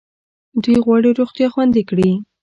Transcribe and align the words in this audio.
دوی 0.63 0.77
غواړي 0.85 1.09
روغتیا 1.19 1.47
خوندي 1.53 1.83
کړي. 1.89 2.09